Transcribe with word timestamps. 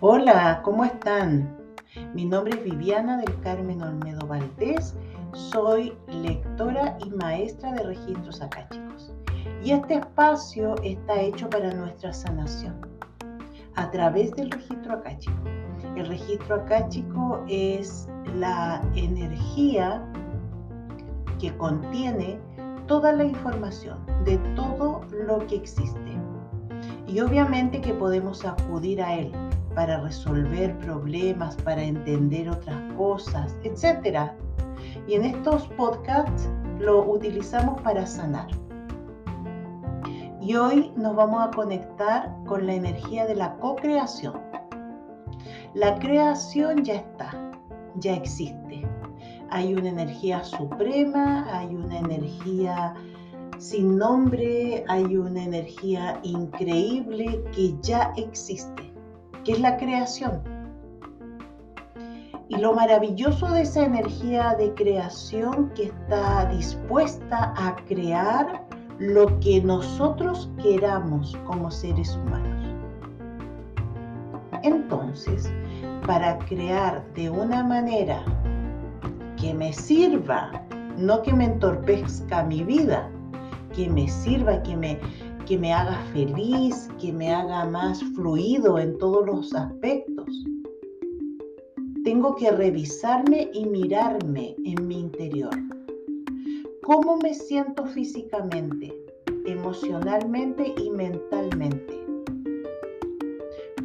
Hola, 0.00 0.60
¿cómo 0.62 0.84
están? 0.84 1.58
Mi 2.14 2.24
nombre 2.24 2.56
es 2.56 2.62
Viviana 2.62 3.16
del 3.16 3.40
Carmen 3.40 3.82
Olmedo 3.82 4.28
Valdés. 4.28 4.94
Soy 5.32 5.92
lectora 6.06 6.96
y 7.04 7.10
maestra 7.10 7.72
de 7.72 7.82
registros 7.82 8.40
acáchicos. 8.40 9.12
Y 9.60 9.72
este 9.72 9.94
espacio 9.94 10.76
está 10.84 11.20
hecho 11.20 11.50
para 11.50 11.74
nuestra 11.74 12.12
sanación 12.12 12.80
a 13.74 13.90
través 13.90 14.30
del 14.36 14.52
registro 14.52 14.92
acáchico. 14.92 15.36
El 15.96 16.06
registro 16.06 16.54
acáchico 16.54 17.44
es 17.48 18.08
la 18.36 18.80
energía 18.94 20.00
que 21.40 21.52
contiene 21.56 22.38
toda 22.86 23.12
la 23.12 23.24
información 23.24 23.98
de 24.24 24.38
todo 24.54 25.00
lo 25.10 25.44
que 25.48 25.56
existe. 25.56 25.98
Y 27.08 27.18
obviamente 27.18 27.80
que 27.80 27.94
podemos 27.94 28.44
acudir 28.44 29.02
a 29.02 29.16
él 29.16 29.32
para 29.78 30.00
resolver 30.00 30.76
problemas, 30.78 31.54
para 31.62 31.80
entender 31.80 32.50
otras 32.50 32.92
cosas, 32.94 33.56
etc. 33.62 34.32
Y 35.06 35.14
en 35.14 35.24
estos 35.24 35.68
podcasts 35.76 36.50
lo 36.80 37.08
utilizamos 37.08 37.80
para 37.82 38.04
sanar. 38.04 38.48
Y 40.40 40.56
hoy 40.56 40.92
nos 40.96 41.14
vamos 41.14 41.46
a 41.46 41.52
conectar 41.52 42.34
con 42.44 42.66
la 42.66 42.74
energía 42.74 43.24
de 43.26 43.36
la 43.36 43.54
co-creación. 43.58 44.40
La 45.74 45.96
creación 46.00 46.82
ya 46.82 46.94
está, 46.94 47.30
ya 48.00 48.14
existe. 48.14 48.84
Hay 49.50 49.74
una 49.74 49.90
energía 49.90 50.42
suprema, 50.42 51.46
hay 51.56 51.72
una 51.72 52.00
energía 52.00 52.94
sin 53.58 53.96
nombre, 53.96 54.84
hay 54.88 55.16
una 55.16 55.44
energía 55.44 56.18
increíble 56.24 57.44
que 57.54 57.76
ya 57.80 58.12
existe 58.16 58.87
que 59.48 59.54
es 59.54 59.60
la 59.60 59.78
creación. 59.78 60.42
Y 62.50 62.58
lo 62.58 62.74
maravilloso 62.74 63.50
de 63.50 63.62
esa 63.62 63.86
energía 63.86 64.54
de 64.58 64.74
creación 64.74 65.70
que 65.74 65.84
está 65.84 66.44
dispuesta 66.50 67.54
a 67.56 67.74
crear 67.86 68.66
lo 68.98 69.40
que 69.40 69.62
nosotros 69.62 70.50
queramos 70.62 71.34
como 71.46 71.70
seres 71.70 72.14
humanos. 72.14 72.74
Entonces, 74.64 75.50
para 76.06 76.36
crear 76.40 77.02
de 77.14 77.30
una 77.30 77.64
manera 77.64 78.22
que 79.38 79.54
me 79.54 79.72
sirva, 79.72 80.62
no 80.98 81.22
que 81.22 81.32
me 81.32 81.46
entorpezca 81.46 82.42
mi 82.42 82.64
vida, 82.64 83.08
que 83.74 83.88
me 83.88 84.08
sirva, 84.08 84.62
que 84.62 84.76
me, 84.76 85.00
que 85.48 85.56
me 85.56 85.72
haga 85.72 85.96
feliz, 86.12 86.90
que 87.00 87.10
me 87.10 87.32
haga 87.32 87.64
más 87.64 88.04
fluido 88.14 88.78
en 88.78 88.98
todos 88.98 89.24
los 89.24 89.54
aspectos. 89.54 90.44
Tengo 92.04 92.36
que 92.36 92.50
revisarme 92.50 93.50
y 93.54 93.64
mirarme 93.64 94.54
en 94.66 94.86
mi 94.86 95.00
interior. 95.00 95.54
¿Cómo 96.84 97.16
me 97.16 97.32
siento 97.32 97.86
físicamente, 97.86 98.94
emocionalmente 99.46 100.74
y 100.76 100.90
mentalmente? 100.90 101.98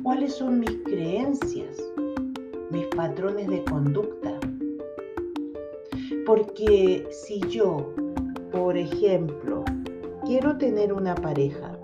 ¿Cuáles 0.04 0.34
son 0.34 0.60
mis 0.60 0.84
creencias, 0.84 1.78
mis 2.72 2.88
patrones 2.88 3.48
de 3.48 3.64
conducta? 3.64 4.38
Porque 6.26 7.08
si 7.10 7.40
yo, 7.48 7.94
por 8.52 8.76
ejemplo, 8.76 9.64
quiero 10.26 10.58
tener 10.58 10.94
una 10.94 11.16
pareja. 11.16 11.78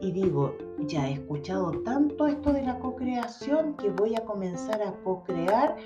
Y 0.00 0.12
digo, 0.12 0.56
ya 0.80 1.08
he 1.08 1.14
escuchado 1.14 1.70
tanto 1.82 2.26
esto 2.26 2.52
de 2.52 2.62
la 2.62 2.78
co-creación 2.78 3.74
que 3.74 3.90
voy 3.90 4.14
a 4.14 4.24
comenzar 4.24 4.82
a 4.82 4.92
co-crear 5.02 5.76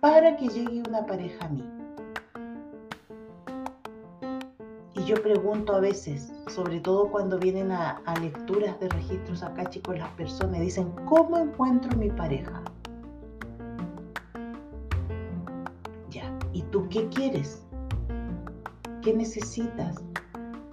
para 0.00 0.36
que 0.36 0.48
llegue 0.48 0.82
una 0.88 1.06
pareja 1.06 1.46
a 1.46 1.48
mí. 1.48 1.64
Y 4.94 5.04
yo 5.04 5.14
pregunto 5.22 5.74
a 5.74 5.80
veces, 5.80 6.32
sobre 6.48 6.80
todo 6.80 7.10
cuando 7.10 7.38
vienen 7.38 7.72
a, 7.72 8.00
lecturas 8.20 8.78
de 8.78 8.88
registros 8.88 9.42
acá, 9.42 9.68
chicos, 9.68 9.98
las 9.98 10.10
personas 10.10 10.60
dicen, 10.60 10.92
¿cómo 11.06 11.38
encuentro 11.38 11.96
mi 11.96 12.10
pareja? 12.10 12.62
Ya, 16.10 16.30
¿y 16.52 16.62
tú 16.62 16.86
qué 16.90 17.08
quieres? 17.08 17.64
¿Qué 19.02 19.14
necesitas? 19.14 19.96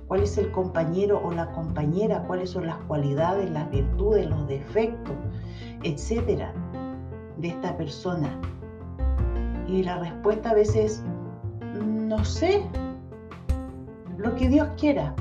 Cuál 0.10 0.24
es 0.24 0.40
el 0.40 0.52
compañero 0.52 1.22
o 1.24 1.32
la 1.32 1.52
compañera, 1.52 2.24
cuáles 2.24 2.50
son 2.50 2.66
las 2.66 2.78
cualidades, 2.88 3.50
las 3.52 3.70
virtudes, 3.70 4.28
los 4.28 4.48
defectos, 4.48 5.16
etcétera, 5.84 6.52
de 7.38 7.50
esta 7.50 7.78
persona. 7.78 8.42
Y 9.68 9.84
la 9.84 10.00
respuesta 10.00 10.50
a 10.50 10.56
veces, 10.56 11.04
no 11.80 12.26
sé, 12.26 12.68
lo 14.18 14.34
que 14.34 14.50
Dios 14.50 14.68
quiera. 14.80 15.14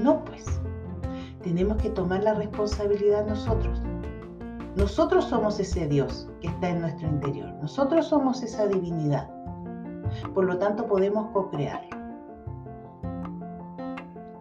No, 0.00 0.24
pues, 0.24 0.46
tenemos 1.42 1.76
que 1.78 1.90
tomar 1.90 2.22
la 2.22 2.34
responsabilidad 2.34 3.26
nosotros. 3.26 3.82
Nosotros 4.76 5.24
somos 5.24 5.58
ese 5.58 5.88
Dios 5.88 6.30
que 6.40 6.46
está 6.46 6.68
en 6.68 6.82
nuestro 6.82 7.08
interior. 7.08 7.52
Nosotros 7.60 8.06
somos 8.06 8.44
esa 8.44 8.68
divinidad. 8.68 9.28
Por 10.34 10.44
lo 10.44 10.56
tanto, 10.58 10.86
podemos 10.86 11.32
co-crearlo. 11.32 11.97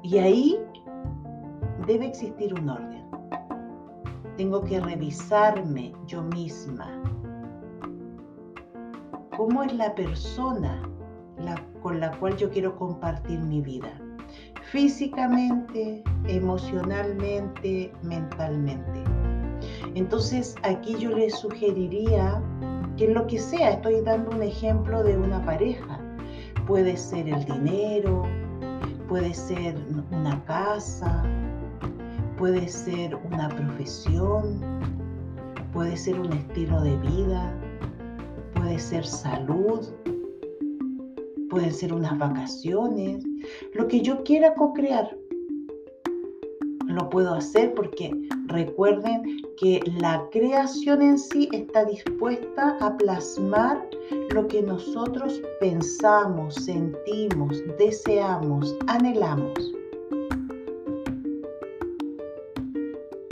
Y 0.10 0.20
ahí 0.20 0.58
debe 1.86 2.08
existir 2.08 2.54
un 2.54 2.70
orden. 2.70 3.04
Tengo 4.38 4.64
que 4.64 4.80
revisarme 4.80 5.92
yo 6.06 6.24
misma. 6.24 7.04
¿Cómo 9.36 9.64
es 9.64 9.74
la 9.74 9.94
persona 9.96 10.82
con 11.82 12.00
la 12.00 12.18
cual 12.20 12.38
yo 12.38 12.50
quiero 12.50 12.74
compartir 12.78 13.38
mi 13.42 13.60
vida? 13.60 14.00
Físicamente, 14.72 16.02
emocionalmente, 16.30 17.92
mentalmente. 18.02 19.04
Entonces 19.94 20.56
aquí 20.64 20.96
yo 20.98 21.10
les 21.18 21.38
sugeriría 21.38 22.42
que 22.96 23.10
lo 23.10 23.28
que 23.28 23.40
sea, 23.40 23.72
estoy 23.72 24.00
dando 24.06 24.32
un 24.32 24.42
ejemplo 24.42 25.04
de 25.04 25.18
una 25.18 25.44
pareja. 25.44 26.00
Puede 26.66 26.96
ser 26.96 27.28
el 27.28 27.44
dinero, 27.44 28.24
puede 29.08 29.34
ser 29.34 29.76
una 30.12 30.44
casa, 30.46 31.24
puede 32.38 32.68
ser 32.68 33.16
una 33.16 33.50
profesión, 33.50 34.60
puede 35.74 35.96
ser 35.96 36.20
un 36.20 36.34
estilo 36.34 36.82
de 36.82 36.98
vida, 36.98 37.54
puede 38.56 38.80
ser 38.80 39.06
salud, 39.06 39.88
pueden 41.50 41.74
ser 41.74 41.94
unas 41.94 42.18
vacaciones, 42.18 43.24
lo 43.74 43.88
que 43.88 44.02
yo 44.02 44.24
quiera 44.24 44.54
co-crear. 44.56 45.16
Lo 46.88 47.10
puedo 47.10 47.34
hacer 47.34 47.74
porque 47.74 48.12
recuerden 48.48 49.42
que 49.58 49.82
la 50.00 50.28
creación 50.32 51.02
en 51.02 51.18
sí 51.18 51.50
está 51.52 51.86
dispuesta 51.86 52.78
a 52.82 52.98
plasmar 52.98 53.88
lo 54.34 54.48
que 54.48 54.62
nosotros 54.62 55.42
pensamos, 55.60 56.56
sentimos, 56.56 57.62
deseamos, 57.78 58.76
anhelamos. 58.88 59.74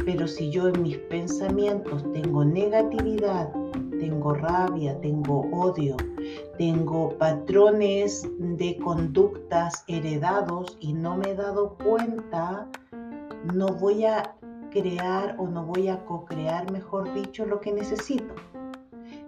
Pero 0.05 0.27
si 0.27 0.51
yo 0.51 0.67
en 0.67 0.83
mis 0.83 0.97
pensamientos 0.97 2.03
tengo 2.13 2.45
negatividad, 2.45 3.51
tengo 3.99 4.33
rabia, 4.33 4.99
tengo 5.01 5.49
odio, 5.51 5.95
tengo 6.57 7.09
patrones 7.17 8.27
de 8.37 8.77
conductas 8.77 9.83
heredados 9.87 10.77
y 10.79 10.93
no 10.93 11.17
me 11.17 11.31
he 11.31 11.35
dado 11.35 11.75
cuenta, 11.83 12.67
no 13.53 13.67
voy 13.67 14.05
a 14.05 14.35
crear 14.75 15.35
o 15.37 15.47
no 15.47 15.63
voy 15.63 15.87
a 15.87 16.03
co-crear, 16.03 16.69
mejor 16.69 17.13
dicho, 17.13 17.45
lo 17.45 17.61
que 17.61 17.71
necesito. 17.71 18.35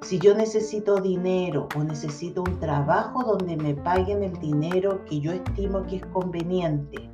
Si 0.01 0.19
yo 0.19 0.35
necesito 0.35 0.99
dinero 0.99 1.69
o 1.75 1.83
necesito 1.83 2.43
un 2.43 2.59
trabajo 2.59 3.23
donde 3.23 3.55
me 3.55 3.73
paguen 3.73 4.23
el 4.23 4.37
dinero 4.39 5.05
que 5.05 5.21
yo 5.21 5.31
estimo 5.31 5.85
que 5.85 5.97
es 5.97 6.05
conveniente, 6.07 7.09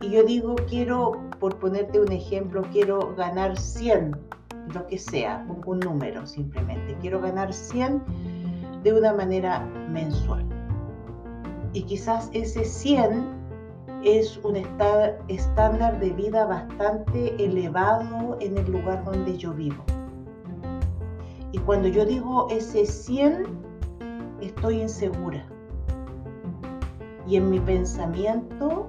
y 0.00 0.10
yo 0.10 0.22
digo, 0.22 0.54
quiero, 0.68 1.20
por 1.40 1.56
ponerte 1.58 2.00
un 2.00 2.12
ejemplo, 2.12 2.62
quiero 2.70 3.14
ganar 3.16 3.58
100, 3.58 4.16
lo 4.72 4.86
que 4.86 4.96
sea, 4.96 5.44
un, 5.48 5.60
un 5.66 5.80
número 5.80 6.24
simplemente, 6.26 6.96
quiero 7.00 7.20
ganar 7.20 7.52
100 7.52 8.00
de 8.84 8.92
una 8.92 9.12
manera 9.12 9.66
mensual. 9.90 10.46
Y 11.72 11.82
quizás 11.82 12.30
ese 12.32 12.64
100 12.64 13.37
es 14.04 14.38
un 14.38 14.56
estándar 14.56 15.98
de 15.98 16.10
vida 16.10 16.46
bastante 16.46 17.42
elevado 17.42 18.36
en 18.40 18.58
el 18.58 18.70
lugar 18.70 19.04
donde 19.04 19.36
yo 19.36 19.52
vivo. 19.52 19.82
Y 21.52 21.58
cuando 21.58 21.88
yo 21.88 22.04
digo 22.04 22.46
ese 22.50 22.86
100, 22.86 23.46
estoy 24.40 24.82
insegura. 24.82 25.44
Y 27.26 27.36
en 27.36 27.50
mi 27.50 27.60
pensamiento 27.60 28.86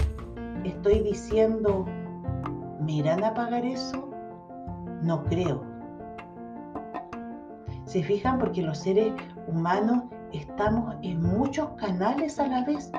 estoy 0.63 0.99
diciendo, 0.99 1.85
¿me 2.81 2.93
irán 2.93 3.23
a 3.23 3.33
pagar 3.33 3.65
eso? 3.65 4.09
no 5.01 5.23
creo. 5.25 5.63
¿Se 7.85 8.03
fijan? 8.03 8.37
Porque 8.37 8.61
los 8.61 8.77
seres 8.77 9.13
humanos 9.47 10.03
estamos 10.31 10.95
en 11.01 11.21
muchos 11.21 11.69
canales 11.71 12.39
a 12.39 12.47
la 12.47 12.63
vez. 12.65 12.91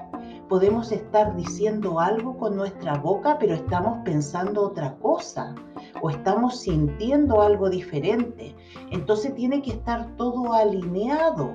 Podemos 0.50 0.90
estar 0.90 1.36
diciendo 1.36 2.00
algo 2.00 2.36
con 2.36 2.56
nuestra 2.56 2.98
boca, 2.98 3.38
pero 3.38 3.54
estamos 3.54 4.00
pensando 4.04 4.62
otra 4.62 4.96
cosa 4.96 5.54
o 6.02 6.10
estamos 6.10 6.58
sintiendo 6.58 7.40
algo 7.40 7.70
diferente. 7.70 8.56
Entonces 8.90 9.32
tiene 9.36 9.62
que 9.62 9.70
estar 9.70 10.08
todo 10.16 10.52
alineado, 10.52 11.52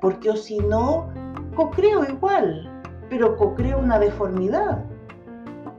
porque 0.00 0.30
o 0.30 0.36
si 0.36 0.58
no, 0.58 1.10
co-creo 1.54 2.02
igual, 2.10 2.82
pero 3.10 3.36
co-creo 3.36 3.78
una 3.78 3.98
deformidad. 3.98 4.86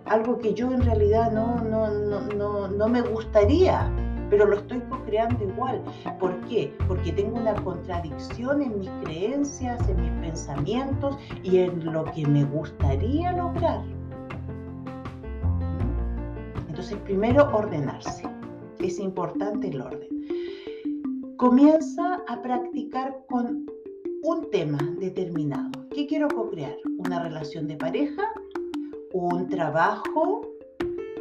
Algo 0.06 0.38
que 0.38 0.54
yo 0.54 0.72
en 0.72 0.84
realidad 0.84 1.31
no, 1.31 1.56
no, 1.64 1.90
no, 1.90 2.22
no, 2.36 2.68
no 2.68 2.88
me 2.88 3.02
gustaría 3.02 3.92
pero 4.31 4.45
lo 4.48 4.56
estoy 4.56 4.80
co-creando 4.89 5.44
igual. 5.44 5.83
¿Por 6.18 6.39
qué? 6.48 6.74
Porque 6.88 7.12
tengo 7.12 7.38
una 7.38 7.54
contradicción 7.54 8.62
en 8.62 8.80
mis 8.80 8.89
creencias, 9.04 9.88
en 9.89 10.01
mis 10.01 10.30
pensamientos 10.30 11.18
y 11.44 11.57
en 11.57 11.92
lo 11.92 12.06
que 12.06 12.25
me 12.25 12.45
gustaría 12.45 13.33
lograr. 13.33 13.83
Entonces, 16.69 16.98
primero 17.04 17.51
ordenarse. 17.54 18.24
Es 18.80 19.00
importante 19.00 19.68
el 19.68 19.81
orden. 19.81 20.07
Comienza 21.36 22.24
a 22.28 22.42
practicar 22.42 23.25
con 23.30 23.69
un 24.24 24.50
tema 24.50 24.80
determinado. 24.98 25.72
¿Qué 25.94 26.07
quiero 26.07 26.30
co-crear? 26.30 26.78
¿Una 27.00 27.22
relación 27.22 27.68
de 27.68 27.75
pareja? 27.75 28.24
¿Un 29.12 29.48
trabajo? 29.50 30.50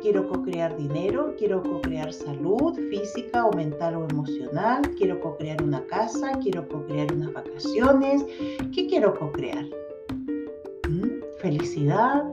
Quiero 0.01 0.29
co-crear 0.29 0.77
dinero, 0.77 1.35
quiero 1.39 1.63
co-crear 1.63 2.13
salud 2.13 2.75
física 2.91 3.45
o 3.45 3.53
mental 3.55 3.97
o 3.97 4.09
emocional, 4.09 4.83
quiero 4.97 5.21
co-crear 5.21 5.63
una 5.63 5.85
casa, 5.87 6.33
quiero 6.43 6.67
co-crear 6.69 7.13
unas 7.13 7.33
vacaciones, 7.33 8.25
¿qué 8.75 8.87
quiero 8.87 9.19
co-crear? 9.19 9.65
¿Mm? 10.89 11.23
Felicidad, 11.41 12.31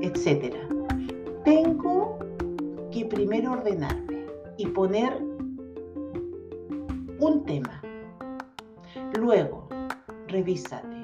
etcétera. 0.00 0.68
Tengo 1.44 2.18
que 2.90 3.04
primero 3.04 3.52
ordenarme 3.52 4.26
y 4.56 4.66
poner 4.66 5.22
un 7.20 7.44
tema. 7.44 7.82
Luego, 9.18 9.68
revísate. 10.28 10.96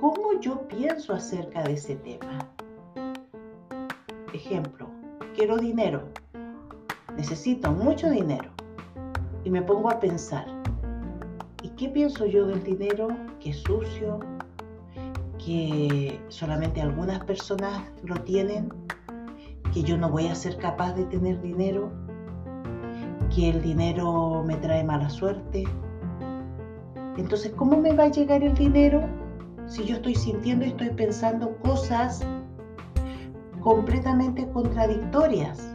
¿Cómo 0.00 0.38
yo 0.40 0.66
pienso 0.68 1.14
acerca 1.14 1.62
de 1.62 1.72
ese 1.74 1.96
tema? 1.96 2.38
Ejemplo, 4.32 4.85
quiero 5.36 5.58
dinero, 5.58 6.02
necesito 7.14 7.70
mucho 7.70 8.08
dinero. 8.08 8.48
Y 9.44 9.50
me 9.50 9.60
pongo 9.60 9.90
a 9.90 10.00
pensar, 10.00 10.46
¿y 11.62 11.68
qué 11.70 11.90
pienso 11.90 12.24
yo 12.24 12.46
del 12.46 12.64
dinero? 12.64 13.08
Que 13.38 13.50
es 13.50 13.58
sucio, 13.58 14.18
que 15.44 16.18
solamente 16.28 16.80
algunas 16.80 17.22
personas 17.24 17.82
lo 18.02 18.16
tienen, 18.22 18.72
que 19.74 19.82
yo 19.82 19.98
no 19.98 20.10
voy 20.10 20.26
a 20.26 20.34
ser 20.34 20.56
capaz 20.56 20.94
de 20.94 21.04
tener 21.04 21.40
dinero, 21.42 21.92
que 23.34 23.50
el 23.50 23.62
dinero 23.62 24.42
me 24.44 24.56
trae 24.56 24.82
mala 24.82 25.10
suerte. 25.10 25.64
Entonces, 27.18 27.52
¿cómo 27.56 27.78
me 27.78 27.92
va 27.92 28.04
a 28.04 28.08
llegar 28.08 28.42
el 28.42 28.54
dinero 28.54 29.02
si 29.66 29.84
yo 29.84 29.96
estoy 29.96 30.14
sintiendo 30.14 30.64
y 30.64 30.68
estoy 30.68 30.90
pensando 30.90 31.56
cosas 31.58 32.26
completamente 33.66 34.48
contradictorias. 34.52 35.74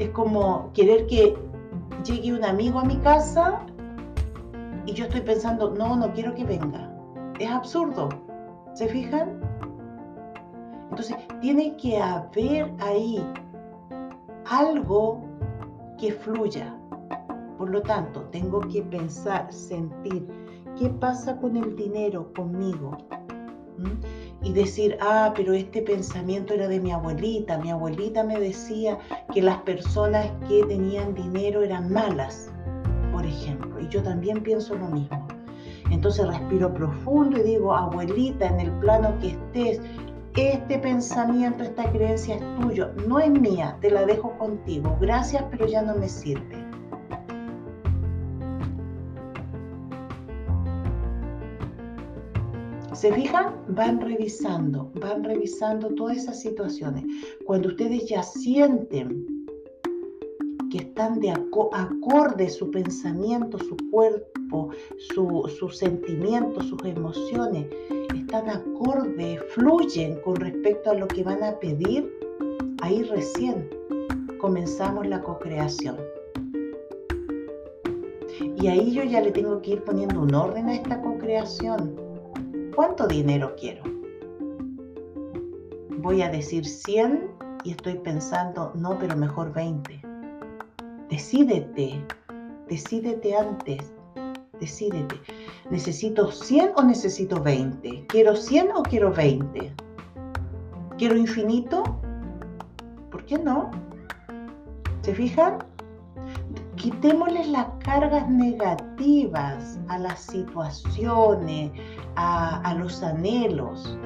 Es 0.00 0.10
como 0.10 0.72
querer 0.72 1.06
que 1.06 1.38
llegue 2.04 2.32
un 2.32 2.44
amigo 2.44 2.80
a 2.80 2.84
mi 2.84 2.96
casa 2.96 3.64
y 4.84 4.94
yo 4.94 5.04
estoy 5.04 5.20
pensando, 5.20 5.70
no, 5.70 5.94
no 5.94 6.12
quiero 6.12 6.34
que 6.34 6.42
venga. 6.42 6.92
Es 7.38 7.48
absurdo. 7.48 8.08
¿Se 8.74 8.88
fijan? 8.88 9.40
Entonces, 10.90 11.18
tiene 11.40 11.76
que 11.76 11.98
haber 11.98 12.74
ahí 12.80 13.24
algo 14.44 15.22
que 15.98 16.10
fluya. 16.10 16.76
Por 17.58 17.70
lo 17.70 17.80
tanto, 17.80 18.22
tengo 18.32 18.58
que 18.58 18.82
pensar, 18.82 19.52
sentir, 19.52 20.26
¿qué 20.76 20.88
pasa 20.88 21.36
con 21.36 21.56
el 21.56 21.76
dinero 21.76 22.32
conmigo? 22.34 22.98
Y 24.46 24.52
decir, 24.52 24.96
ah, 25.00 25.32
pero 25.34 25.54
este 25.54 25.82
pensamiento 25.82 26.54
era 26.54 26.68
de 26.68 26.78
mi 26.78 26.92
abuelita. 26.92 27.58
Mi 27.58 27.72
abuelita 27.72 28.22
me 28.22 28.38
decía 28.38 28.96
que 29.34 29.42
las 29.42 29.56
personas 29.62 30.30
que 30.48 30.64
tenían 30.66 31.14
dinero 31.14 31.64
eran 31.64 31.92
malas, 31.92 32.52
por 33.12 33.26
ejemplo. 33.26 33.80
Y 33.80 33.88
yo 33.88 34.04
también 34.04 34.44
pienso 34.44 34.76
lo 34.76 34.86
mismo. 34.86 35.26
Entonces 35.90 36.28
respiro 36.28 36.72
profundo 36.72 37.38
y 37.38 37.42
digo, 37.42 37.74
abuelita, 37.74 38.46
en 38.46 38.60
el 38.60 38.70
plano 38.78 39.18
que 39.18 39.30
estés, 39.30 39.80
este 40.36 40.78
pensamiento, 40.78 41.64
esta 41.64 41.90
creencia 41.90 42.36
es 42.36 42.60
tuyo, 42.60 42.92
no 43.08 43.18
es 43.18 43.30
mía, 43.30 43.76
te 43.80 43.90
la 43.90 44.06
dejo 44.06 44.30
contigo. 44.38 44.96
Gracias, 45.00 45.42
pero 45.50 45.66
ya 45.66 45.82
no 45.82 45.96
me 45.96 46.08
sirve. 46.08 46.65
¿Se 52.96 53.12
fijan? 53.12 53.54
Van 53.68 54.00
revisando, 54.00 54.90
van 54.94 55.22
revisando 55.22 55.88
todas 55.96 56.16
esas 56.16 56.40
situaciones. 56.40 57.04
Cuando 57.44 57.68
ustedes 57.68 58.08
ya 58.08 58.22
sienten 58.22 59.46
que 60.70 60.78
están 60.78 61.20
de 61.20 61.30
acorde 61.30 62.48
su 62.48 62.70
pensamiento, 62.70 63.58
su 63.58 63.76
cuerpo, 63.90 64.70
sus 65.14 65.76
sentimientos, 65.76 66.68
sus 66.68 66.82
emociones, 66.86 67.66
están 68.14 68.48
acorde, 68.48 69.40
fluyen 69.50 70.18
con 70.22 70.36
respecto 70.36 70.90
a 70.90 70.94
lo 70.94 71.06
que 71.06 71.22
van 71.22 71.42
a 71.42 71.52
pedir, 71.60 72.10
ahí 72.80 73.02
recién 73.02 73.68
comenzamos 74.40 75.06
la 75.06 75.20
co-creación. 75.20 75.98
Y 78.56 78.68
ahí 78.68 78.90
yo 78.90 79.04
ya 79.04 79.20
le 79.20 79.32
tengo 79.32 79.60
que 79.60 79.72
ir 79.72 79.84
poniendo 79.84 80.22
un 80.22 80.34
orden 80.34 80.68
a 80.68 80.76
esta 80.76 81.02
co-creación 81.02 82.05
¿Cuánto 82.76 83.06
dinero 83.06 83.56
quiero? 83.58 83.82
Voy 85.96 86.20
a 86.20 86.28
decir 86.28 86.66
100 86.66 87.30
y 87.64 87.70
estoy 87.70 87.94
pensando, 87.94 88.70
no, 88.74 88.98
pero 88.98 89.16
mejor 89.16 89.50
20. 89.54 90.02
Decídete, 91.08 92.04
decídete 92.68 93.34
antes, 93.34 93.94
decídete. 94.60 95.18
¿Necesito 95.70 96.30
100 96.30 96.72
o 96.76 96.82
necesito 96.82 97.42
20? 97.42 98.08
¿Quiero 98.08 98.36
100 98.36 98.68
o 98.74 98.82
quiero 98.82 99.10
20? 99.10 99.72
¿Quiero 100.98 101.16
infinito? 101.16 101.82
¿Por 103.10 103.24
qué 103.24 103.38
no? 103.38 103.70
¿Se 105.00 105.14
fijan? 105.14 105.65
Quitémosle 106.86 107.48
las 107.48 107.66
cargas 107.82 108.28
negativas 108.28 109.76
a 109.88 109.98
las 109.98 110.20
situaciones, 110.20 111.72
a, 112.14 112.76
los 112.78 113.02
anhelos. 113.02 113.98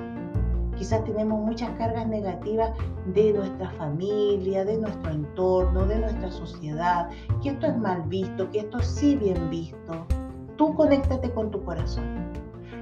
Quizás 0.79 1.05
tenemos 1.05 1.45
muchas 1.45 1.69
cargas 1.77 2.09
negativas 2.09 2.71
de 3.13 3.35
nuestra 3.35 3.69
familia, 3.73 4.65
de 4.65 4.79
nuestro 4.79 5.11
entorno, 5.11 5.85
de 5.85 5.99
nuestra 5.99 6.31
sociedad, 6.31 7.11
que 7.43 7.51
esto 7.51 7.67
es 7.67 7.77
mal 7.77 8.01
visto, 8.05 8.51
que 8.51 8.61
esto 8.61 8.79
es 8.79 8.87
sí 8.87 9.15
bien 9.15 9.51
visto. 9.51 10.07
Tú 10.57 10.75
conéctate 10.75 11.31
con 11.35 11.51
tu 11.51 11.63
corazón. 11.63 12.33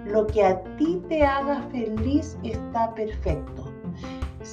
Lo 0.05 0.28
que 0.28 0.45
a 0.45 0.62
ti 0.76 1.02
te 1.09 1.25
haga 1.25 1.61
feliz 1.73 2.38
está 2.45 2.95
perfecto, 2.95 3.68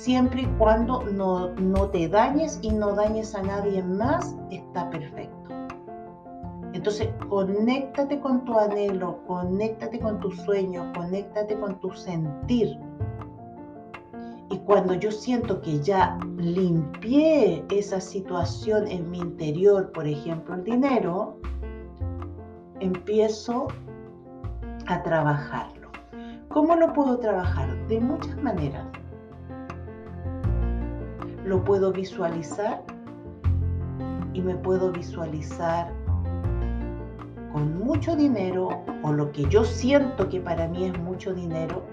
siempre 0.05 0.43
y 0.43 0.45
cuando 0.59 1.03
no, 1.03 1.49
no 1.55 1.89
te 1.89 2.07
dañes 2.07 2.59
y 2.61 2.69
no 2.69 2.93
dañes 2.93 3.33
a 3.33 3.41
nadie 3.41 3.81
más, 3.81 4.35
está 4.51 4.87
perfecto. 4.91 5.49
Entonces, 6.73 7.09
conéctate 7.27 8.19
con 8.19 8.45
tu 8.45 8.55
anhelo, 8.55 9.23
conéctate 9.25 9.99
con 9.99 10.19
tu 10.19 10.29
sueño, 10.29 10.93
conéctate 10.95 11.59
con 11.59 11.79
tu 11.79 11.89
sentir. 11.93 12.77
Y 14.51 14.59
cuando 14.59 14.93
yo 14.93 15.11
siento 15.11 15.59
que 15.61 15.79
ya 15.79 16.19
limpié 16.37 17.65
esa 17.71 17.99
situación 17.99 18.87
en 18.87 19.09
mi 19.09 19.17
interior, 19.17 19.91
por 19.91 20.05
ejemplo, 20.05 20.53
el 20.53 20.63
dinero, 20.65 21.39
empiezo 22.79 23.69
a 24.85 25.01
trabajarlo. 25.01 25.89
¿Cómo 26.49 26.75
lo 26.75 26.93
puedo 26.93 27.17
trabajar? 27.17 27.75
De 27.87 27.99
muchas 27.99 28.37
maneras. 28.43 28.85
Lo 31.45 31.63
puedo 31.63 31.91
visualizar 31.91 32.83
y 34.33 34.41
me 34.41 34.55
puedo 34.55 34.91
visualizar 34.91 35.93
con 37.53 37.77
mucho 37.77 38.15
dinero 38.15 38.83
o 39.03 39.13
lo 39.13 39.31
que 39.31 39.45
yo 39.45 39.63
siento 39.63 40.27
que 40.27 40.41
para 40.41 40.67
mí 40.67 40.85
es 40.85 40.99
mucho 40.99 41.33
dinero, 41.33 41.83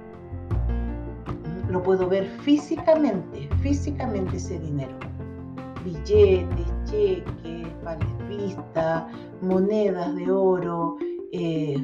lo 1.70 1.82
puedo 1.82 2.08
ver 2.08 2.26
físicamente, 2.40 3.48
físicamente 3.60 4.36
ese 4.36 4.58
dinero. 4.58 4.94
Billetes, 5.84 6.66
cheques, 6.84 7.68
vales 7.84 8.28
vista, 8.28 9.08
monedas 9.40 10.14
de 10.16 10.30
oro, 10.30 10.96
eh, 11.32 11.76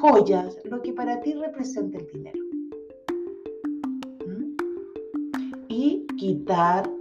joyas, 0.00 0.56
lo 0.64 0.80
que 0.80 0.92
para 0.92 1.20
ti 1.20 1.34
representa 1.34 1.98
el 1.98 2.06
dinero. 2.06 2.44
¿Mm? 4.26 4.54
Y 5.68 6.06
quitar 6.16 6.99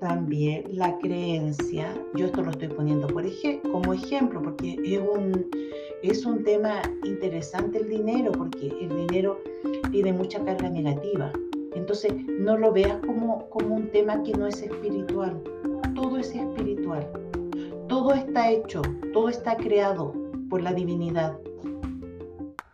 también 0.00 0.64
la 0.72 0.98
creencia, 0.98 1.94
yo 2.14 2.26
esto 2.26 2.42
lo 2.42 2.50
estoy 2.50 2.68
poniendo 2.68 3.06
por 3.06 3.24
como 3.70 3.92
ejemplo, 3.92 4.42
porque 4.42 4.76
es 4.82 4.98
un, 4.98 5.46
es 6.02 6.24
un 6.24 6.42
tema 6.42 6.80
interesante 7.04 7.78
el 7.78 7.88
dinero, 7.88 8.32
porque 8.32 8.68
el 8.80 8.88
dinero 8.88 9.38
tiene 9.90 10.12
mucha 10.12 10.42
carga 10.44 10.68
negativa. 10.70 11.30
Entonces, 11.74 12.12
no 12.26 12.56
lo 12.56 12.72
veas 12.72 12.98
como, 13.06 13.48
como 13.50 13.76
un 13.76 13.88
tema 13.90 14.22
que 14.22 14.32
no 14.32 14.46
es 14.46 14.62
espiritual. 14.62 15.40
Todo 15.94 16.16
es 16.16 16.34
espiritual. 16.34 17.06
Todo 17.86 18.14
está 18.14 18.50
hecho, 18.50 18.82
todo 19.12 19.28
está 19.28 19.56
creado 19.56 20.14
por 20.48 20.62
la 20.62 20.72
divinidad. 20.72 21.38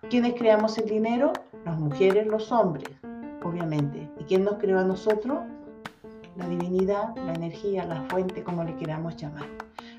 ¿Quiénes 0.08 0.34
creamos 0.34 0.78
el 0.78 0.88
dinero? 0.88 1.32
Las 1.64 1.78
mujeres, 1.78 2.26
los 2.28 2.52
hombres, 2.52 2.88
obviamente. 3.42 4.08
¿Y 4.20 4.24
quién 4.24 4.44
nos 4.44 4.58
creó 4.58 4.78
a 4.78 4.84
nosotros? 4.84 5.38
La 6.36 6.48
divinidad, 6.48 7.16
la 7.16 7.34
energía, 7.34 7.84
la 7.86 8.02
fuente, 8.02 8.42
como 8.42 8.64
le 8.64 8.76
queramos 8.76 9.16
llamar. 9.16 9.46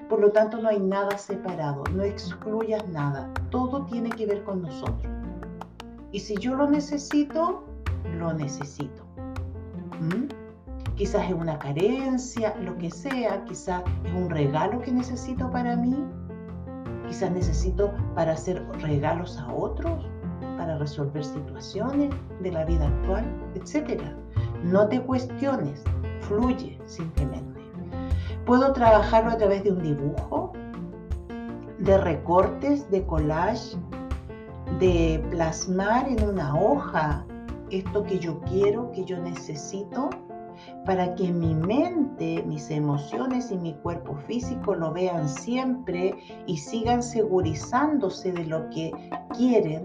Por 0.10 0.22
lo 0.22 0.32
tanto, 0.32 0.62
no 0.62 0.70
hay 0.70 0.80
nada 0.80 1.18
separado, 1.18 1.84
no 1.94 2.04
excluyas 2.04 2.88
nada. 2.90 3.30
Todo 3.50 3.86
tiene 3.86 4.10
que 4.10 4.26
ver 4.26 4.44
con 4.44 4.62
nosotros. 4.62 5.12
Y 6.12 6.20
si 6.20 6.36
yo 6.38 6.56
lo 6.56 6.70
necesito, 6.70 7.66
lo 8.18 8.34
necesito. 8.34 9.04
¿Mm? 10.00 10.28
Quizás 10.96 11.30
es 11.30 11.34
una 11.34 11.60
carencia, 11.60 12.56
lo 12.56 12.76
que 12.78 12.90
sea, 12.90 13.44
quizás 13.46 13.84
es 14.04 14.14
un 14.14 14.30
regalo 14.30 14.82
que 14.82 14.92
necesito 14.92 15.52
para 15.52 15.76
mí, 15.76 15.96
quizás 17.08 17.32
necesito 17.32 17.94
para 18.16 18.34
hacer 18.34 18.66
regalos 18.80 19.38
a 19.38 19.54
otros, 19.54 20.10
para 20.58 20.78
resolver 20.78 21.24
situaciones 21.24 22.10
de 22.42 22.52
la 22.52 22.66
vida 22.66 22.88
actual, 22.88 23.26
etc. 23.54 24.02
No 24.64 24.88
te 24.88 25.00
cuestiones, 25.02 25.84
fluye 26.28 26.80
simplemente. 26.86 27.62
Puedo 28.46 28.72
trabajarlo 28.74 29.32
a 29.32 29.38
través 29.38 29.64
de 29.64 29.72
un 29.72 29.82
dibujo, 29.82 30.54
de 31.80 31.98
recortes, 31.98 32.90
de 32.90 33.06
collage, 33.06 33.78
de 34.80 35.24
plasmar 35.32 36.08
en 36.08 36.24
una 36.30 36.56
hoja 36.60 37.26
esto 37.70 38.04
que 38.04 38.20
yo 38.20 38.40
quiero, 38.42 38.92
que 38.92 39.04
yo 39.06 39.20
necesito, 39.20 40.10
para 40.86 41.14
que 41.16 41.32
mi 41.32 41.54
mente, 41.54 42.44
mis 42.48 42.72
emociones 42.72 43.52
y 43.52 43.58
mi 43.58 43.74
cuerpo 43.76 44.16
físico 44.28 44.76
lo 44.76 44.92
vean 44.94 45.28
siempre 45.28 46.16
y 46.46 46.58
sigan 46.58 47.04
segurizándose 47.04 48.32
de 48.32 48.46
lo 48.46 48.70
que 48.70 48.92
quieren, 49.36 49.84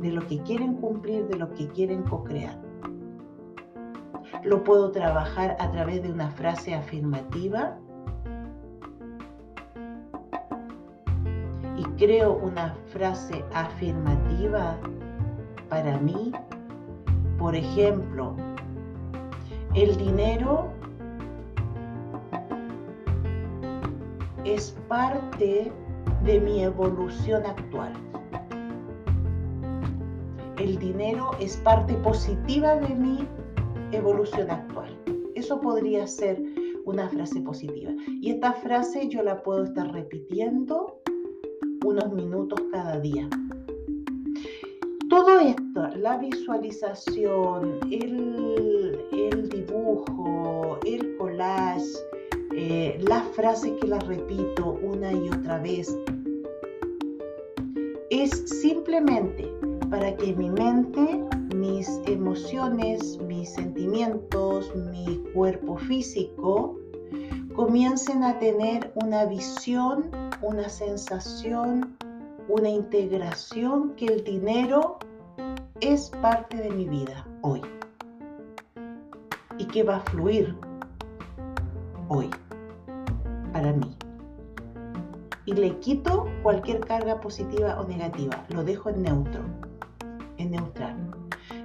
de 0.00 0.10
lo 0.10 0.26
que 0.26 0.42
quieren 0.42 0.74
cumplir, 0.74 1.26
de 1.28 1.36
lo 1.36 1.52
que 1.54 1.68
quieren 1.68 2.02
co-crear. 2.04 2.67
Lo 4.44 4.62
puedo 4.62 4.92
trabajar 4.92 5.56
a 5.58 5.70
través 5.72 6.02
de 6.02 6.12
una 6.12 6.30
frase 6.30 6.74
afirmativa 6.74 7.76
y 11.76 11.84
creo 11.96 12.34
una 12.34 12.74
frase 12.92 13.44
afirmativa 13.52 14.76
para 15.68 15.98
mí. 15.98 16.32
Por 17.38 17.54
ejemplo, 17.54 18.34
el 19.74 19.96
dinero 19.96 20.72
es 24.44 24.76
parte 24.88 25.72
de 26.24 26.40
mi 26.40 26.62
evolución 26.62 27.44
actual. 27.44 27.92
El 30.58 30.78
dinero 30.78 31.30
es 31.38 31.56
parte 31.58 31.94
positiva 31.94 32.74
de 32.76 32.94
mi 32.94 33.28
evolución 33.92 34.50
actual. 34.50 34.96
Eso 35.34 35.60
podría 35.60 36.06
ser 36.06 36.42
una 36.84 37.08
frase 37.08 37.40
positiva. 37.40 37.92
Y 38.20 38.30
esta 38.30 38.52
frase 38.54 39.08
yo 39.08 39.22
la 39.22 39.42
puedo 39.42 39.64
estar 39.64 39.92
repitiendo 39.92 41.00
unos 41.84 42.12
minutos 42.12 42.60
cada 42.72 42.98
día. 43.00 43.28
Todo 45.08 45.40
esto, 45.40 45.88
la 45.96 46.18
visualización, 46.18 47.78
el, 47.90 49.48
dibujo, 49.48 50.78
el 50.84 51.16
collage, 51.16 51.86
eh, 52.54 52.98
las 53.08 53.24
frases 53.28 53.72
que 53.80 53.86
las 53.86 54.06
repito 54.06 54.78
una 54.82 55.12
y 55.12 55.30
otra 55.30 55.60
vez, 55.60 55.96
es 58.10 58.30
simplemente 58.60 59.50
para 59.88 60.14
que 60.16 60.34
mi 60.34 60.50
mente 60.50 61.24
mis 61.78 62.00
emociones, 62.06 63.20
mis 63.22 63.50
sentimientos, 63.50 64.74
mi 64.74 65.22
cuerpo 65.32 65.76
físico 65.76 66.76
comiencen 67.54 68.24
a 68.24 68.36
tener 68.40 68.90
una 68.96 69.26
visión, 69.26 70.10
una 70.42 70.68
sensación, 70.68 71.96
una 72.48 72.68
integración 72.68 73.94
que 73.94 74.06
el 74.06 74.24
dinero 74.24 74.98
es 75.80 76.10
parte 76.20 76.56
de 76.56 76.70
mi 76.70 76.88
vida 76.88 77.24
hoy 77.42 77.62
y 79.58 79.64
que 79.66 79.84
va 79.84 79.98
a 79.98 80.00
fluir 80.00 80.56
hoy 82.08 82.28
para 83.52 83.72
mí. 83.72 83.96
Y 85.46 85.52
le 85.52 85.78
quito 85.78 86.26
cualquier 86.42 86.80
carga 86.80 87.20
positiva 87.20 87.80
o 87.80 87.86
negativa, 87.86 88.44
lo 88.48 88.64
dejo 88.64 88.90
en 88.90 89.02
neutro, 89.02 89.44
en 90.38 90.50
neutral. 90.50 91.08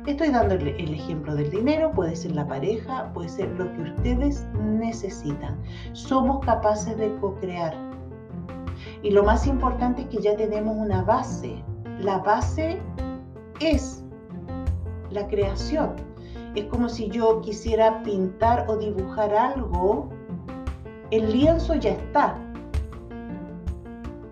Estoy 0.05 0.31
dando 0.31 0.55
el, 0.55 0.67
ejemplo 0.67 1.33
del 1.33 1.49
dinero, 1.49 1.89
puede 1.93 2.13
ser 2.13 2.33
la 2.33 2.45
pareja, 2.45 3.09
puede 3.13 3.29
ser 3.29 3.47
lo 3.51 3.71
que 3.71 3.83
ustedes 3.83 4.45
necesitan. 4.61 5.57
Somos 5.93 6.45
capaces 6.45 6.97
de 6.97 7.15
co-crear. 7.21 7.73
Y 9.01 9.11
lo 9.11 9.23
más 9.23 9.47
importante 9.47 10.01
es 10.01 10.07
que 10.09 10.21
ya 10.21 10.35
tenemos 10.35 10.75
una 10.75 11.03
base. 11.03 11.63
La 12.01 12.17
base 12.17 12.81
es 13.61 14.03
la 15.09 15.25
creación. 15.27 15.95
Es 16.53 16.65
como 16.65 16.89
si 16.89 17.07
yo 17.07 17.39
quisiera 17.39 18.03
pintar 18.03 18.65
o 18.67 18.75
dibujar 18.75 19.33
algo, 19.33 20.09
el 21.11 21.31
lienzo 21.31 21.75
ya 21.75 21.91
está. 21.91 22.37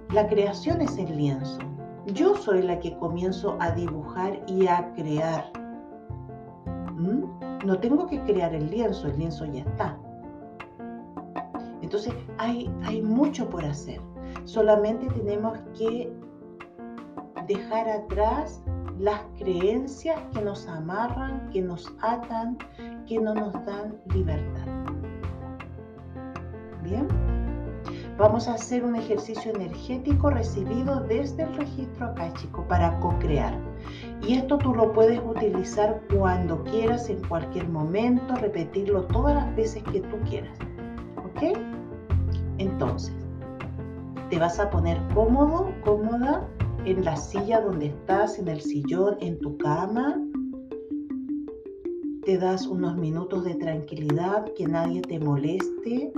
La 0.10 0.28
creación 0.28 0.82
es 0.82 0.98
el 0.98 1.16
lienzo. 1.16 1.60
Yo 2.08 2.36
soy 2.36 2.62
la 2.62 2.78
que 2.78 2.98
comienzo 2.98 3.56
a 3.62 3.72
dibujar 3.72 4.38
y 4.48 4.68
a 4.68 4.92
crear. 4.96 5.61
No 7.66 7.78
tengo 7.80 8.08
que 8.08 8.20
crear 8.22 8.54
el 8.54 8.70
lienzo, 8.70 9.08
el 9.08 9.18
lienzo 9.18 9.46
ya 9.46 9.62
está. 9.62 9.98
Entonces 11.82 12.14
hay, 12.38 12.72
hay 12.84 13.02
mucho 13.02 13.50
por 13.50 13.66
hacer. 13.66 14.02
Solamente 14.46 15.08
tenemos 15.08 15.60
que 15.78 16.12
dejar 17.48 17.90
atrás 17.90 18.64
las 18.98 19.22
creencias 19.38 20.20
que 20.34 20.42
nos 20.42 20.68
amarran, 20.68 21.50
que 21.50 21.62
nos 21.62 21.92
atan, 22.02 22.58
que 23.08 23.20
no 23.20 23.34
nos 23.34 23.54
dan 23.66 23.98
libertad. 24.14 24.68
Bien, 26.84 27.08
vamos 28.18 28.48
a 28.48 28.54
hacer 28.54 28.84
un 28.84 28.96
ejercicio 28.96 29.54
energético 29.54 30.30
recibido 30.30 31.02
desde 31.02 31.44
el 31.44 31.56
registro 31.56 32.08
acáchico 32.08 32.68
para 32.68 33.00
co-crear. 33.00 33.58
Y 34.28 34.36
esto 34.36 34.58
tú 34.58 34.76
lo 34.76 34.94
puedes 34.94 35.20
utilizar 35.20 36.02
cuando 36.14 36.64
quieras, 36.64 37.10
en 37.10 37.22
cualquier 37.28 37.68
momento, 37.70 38.36
repetirlo 38.36 39.04
todas 39.06 39.36
las 39.36 39.56
veces 39.56 39.84
que 39.92 40.02
tú 40.02 40.18
quieras. 40.30 40.58
¿Ok? 41.18 41.58
Entonces, 42.60 43.16
te 44.30 44.38
vas 44.38 44.60
a 44.60 44.70
poner 44.70 45.02
cómodo, 45.14 45.74
cómoda 45.84 46.48
en 46.86 47.04
la 47.04 47.16
silla 47.18 47.62
donde 47.62 47.88
estás, 47.88 48.38
en 48.38 48.48
el 48.48 48.62
sillón, 48.62 49.18
en 49.20 49.40
tu 49.40 49.58
cama. 49.58 50.20
Te 52.24 52.38
das 52.38 52.68
unos 52.68 52.96
minutos 52.98 53.44
de 53.44 53.56
tranquilidad, 53.56 54.46
que 54.56 54.68
nadie 54.68 55.02
te 55.02 55.20
moleste. 55.20 56.14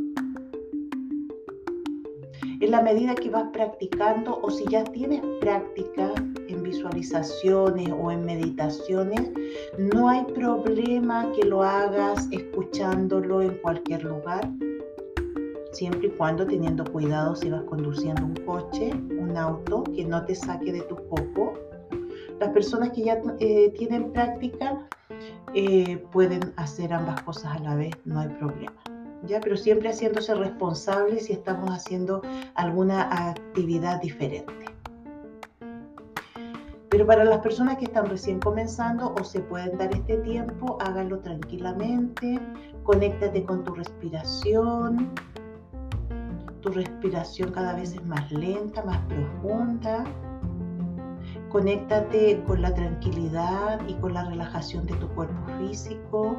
En 2.60 2.72
la 2.72 2.82
medida 2.82 3.16
que 3.16 3.30
vas 3.30 3.50
practicando 3.54 4.40
o 4.42 4.52
si 4.52 4.66
ya 4.66 4.84
tienes 4.84 5.22
práctica, 5.40 6.14
visualizaciones 6.84 7.90
o 7.92 8.12
en 8.12 8.26
meditaciones, 8.26 9.32
no 9.78 10.10
hay 10.10 10.24
problema 10.26 11.32
que 11.34 11.46
lo 11.46 11.64
hagas 11.64 12.28
escuchándolo 12.32 13.42
en 13.42 13.58
cualquier 13.60 14.04
lugar, 14.04 14.50
siempre 15.72 16.08
y 16.08 16.12
cuando 16.12 16.46
teniendo 16.46 16.84
cuidado 16.86 17.36
si 17.36 17.50
vas 17.50 17.64
conduciendo 17.64 18.24
un 18.26 18.36
coche, 18.46 18.92
un 19.18 19.36
auto, 19.38 19.84
que 19.96 20.06
no 20.06 20.26
te 20.26 20.36
saque 20.36 20.72
de 20.72 20.82
tu 20.82 20.96
foco. 20.96 21.54
Las 22.40 22.50
personas 22.50 22.92
que 22.92 23.04
ya 23.04 23.22
eh, 23.40 23.74
tienen 23.78 24.12
práctica 24.12 24.88
eh, 25.54 25.98
pueden 26.12 26.54
hacer 26.58 26.94
ambas 26.94 27.22
cosas 27.24 27.58
a 27.58 27.60
la 27.60 27.76
vez, 27.76 27.92
no 28.06 28.20
hay 28.20 28.30
problema. 28.30 28.74
ya, 29.26 29.40
pero 29.40 29.56
siempre 29.56 29.90
haciéndose 29.90 30.36
responsable 30.36 31.20
si 31.20 31.32
estamos 31.32 31.70
haciendo 31.70 32.22
alguna 32.56 33.30
actividad 33.30 34.02
diferente. 34.02 34.73
Pero 36.94 37.08
para 37.08 37.26
las 37.26 37.40
personas 37.40 37.78
que 37.78 37.86
están 37.86 38.06
recién 38.06 38.40
comenzando 38.40 39.16
o 39.20 39.24
se 39.24 39.40
pueden 39.40 39.80
dar 39.80 39.92
este 39.92 40.18
tiempo, 40.18 40.78
háganlo 40.80 41.18
tranquilamente, 41.22 42.40
conéctate 42.84 43.44
con 43.46 43.64
tu 43.64 43.74
respiración. 43.74 45.10
Tu 46.62 46.70
respiración 46.70 47.50
cada 47.50 47.74
vez 47.74 47.96
es 47.96 48.06
más 48.06 48.32
lenta, 48.32 48.84
más 48.84 49.00
profunda. 49.08 50.04
Conéctate 51.50 52.44
con 52.46 52.62
la 52.62 52.72
tranquilidad 52.76 53.80
y 53.88 53.96
con 53.96 54.14
la 54.14 54.26
relajación 54.26 54.86
de 54.86 54.94
tu 54.98 55.08
cuerpo 55.16 55.48
físico. 55.58 56.38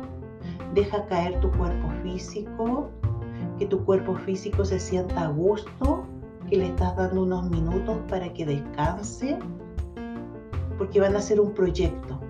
Deja 0.72 1.04
caer 1.06 1.40
tu 1.40 1.50
cuerpo 1.50 1.88
físico, 2.04 2.90
que 3.58 3.66
tu 3.66 3.84
cuerpo 3.84 4.14
físico 4.18 4.64
se 4.64 4.78
sienta 4.78 5.22
a 5.22 5.28
gusto, 5.30 6.06
que 6.48 6.58
le 6.58 6.66
estás 6.66 6.94
dando 6.94 7.24
unos 7.24 7.50
minutos 7.50 7.98
para 8.08 8.32
que 8.32 8.46
descanse, 8.46 9.36
porque 10.78 11.00
van 11.00 11.16
a 11.16 11.20
ser 11.20 11.40
un 11.40 11.52
proyecto, 11.52 12.20